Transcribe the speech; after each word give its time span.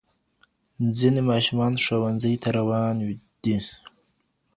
ځینې 0.97 1.21
ماشومان 1.31 1.73
ښوونځي 1.83 2.33
ته 2.43 2.49
روان 2.57 2.95
دي. 3.43 3.57